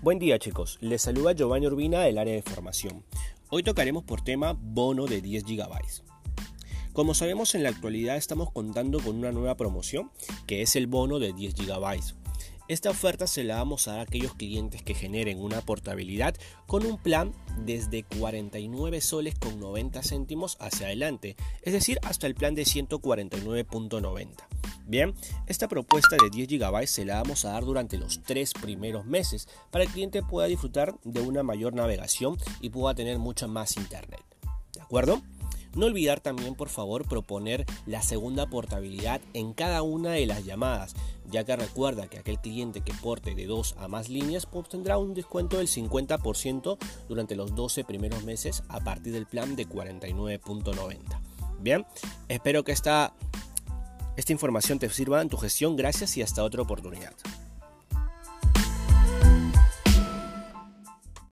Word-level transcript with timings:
Buen 0.00 0.20
día 0.20 0.38
chicos, 0.38 0.78
les 0.80 1.02
saluda 1.02 1.32
Giovanni 1.32 1.66
Urbina 1.66 2.02
del 2.02 2.18
área 2.18 2.32
de 2.32 2.42
formación. 2.42 3.02
Hoy 3.50 3.64
tocaremos 3.64 4.04
por 4.04 4.22
tema 4.22 4.56
bono 4.56 5.06
de 5.06 5.20
10 5.20 5.42
GB. 5.44 5.72
Como 6.92 7.14
sabemos 7.14 7.56
en 7.56 7.64
la 7.64 7.70
actualidad 7.70 8.16
estamos 8.16 8.52
contando 8.52 9.00
con 9.00 9.16
una 9.16 9.32
nueva 9.32 9.56
promoción 9.56 10.12
que 10.46 10.62
es 10.62 10.76
el 10.76 10.86
bono 10.86 11.18
de 11.18 11.32
10 11.32 11.56
GB. 11.56 12.00
Esta 12.68 12.90
oferta 12.90 13.26
se 13.26 13.42
la 13.42 13.56
vamos 13.56 13.88
a 13.88 13.98
a 13.98 14.02
aquellos 14.02 14.34
clientes 14.34 14.82
que 14.84 14.94
generen 14.94 15.40
una 15.40 15.62
portabilidad 15.62 16.36
con 16.68 16.86
un 16.86 16.96
plan 16.98 17.32
desde 17.64 18.04
49 18.04 19.00
soles 19.00 19.34
con 19.36 19.58
90 19.58 20.00
céntimos 20.04 20.58
hacia 20.60 20.86
adelante, 20.86 21.34
es 21.62 21.72
decir, 21.72 21.98
hasta 22.02 22.28
el 22.28 22.36
plan 22.36 22.54
de 22.54 22.62
149.90. 22.62 24.57
Bien, 24.88 25.14
esta 25.46 25.68
propuesta 25.68 26.16
de 26.16 26.30
10 26.30 26.48
GB 26.48 26.86
se 26.86 27.04
la 27.04 27.16
vamos 27.22 27.44
a 27.44 27.52
dar 27.52 27.62
durante 27.62 27.98
los 27.98 28.22
tres 28.22 28.54
primeros 28.54 29.04
meses 29.04 29.46
para 29.70 29.84
que 29.84 29.88
el 29.88 29.92
cliente 29.92 30.22
pueda 30.22 30.48
disfrutar 30.48 30.98
de 31.04 31.20
una 31.20 31.42
mayor 31.42 31.74
navegación 31.74 32.38
y 32.62 32.70
pueda 32.70 32.94
tener 32.94 33.18
mucha 33.18 33.46
más 33.46 33.76
internet. 33.76 34.24
¿De 34.72 34.80
acuerdo? 34.80 35.20
No 35.74 35.84
olvidar 35.84 36.20
también, 36.20 36.54
por 36.54 36.70
favor, 36.70 37.06
proponer 37.06 37.66
la 37.84 38.00
segunda 38.00 38.46
portabilidad 38.46 39.20
en 39.34 39.52
cada 39.52 39.82
una 39.82 40.12
de 40.12 40.24
las 40.24 40.46
llamadas, 40.46 40.94
ya 41.30 41.44
que 41.44 41.54
recuerda 41.54 42.08
que 42.08 42.20
aquel 42.20 42.38
cliente 42.38 42.80
que 42.80 42.94
porte 42.94 43.34
de 43.34 43.44
dos 43.44 43.74
a 43.76 43.88
más 43.88 44.08
líneas 44.08 44.48
obtendrá 44.52 44.96
un 44.96 45.12
descuento 45.12 45.58
del 45.58 45.68
50% 45.68 46.78
durante 47.10 47.36
los 47.36 47.54
12 47.54 47.84
primeros 47.84 48.24
meses 48.24 48.62
a 48.70 48.80
partir 48.80 49.12
del 49.12 49.26
plan 49.26 49.54
de 49.54 49.68
49.90. 49.68 51.20
Bien, 51.60 51.84
espero 52.28 52.64
que 52.64 52.72
esta 52.72 53.12
esta 54.18 54.32
información 54.32 54.80
te 54.80 54.90
sirva 54.90 55.22
en 55.22 55.28
tu 55.28 55.36
gestión. 55.36 55.76
Gracias 55.76 56.16
y 56.16 56.22
hasta 56.22 56.42
otra 56.42 56.60
oportunidad. 56.60 57.14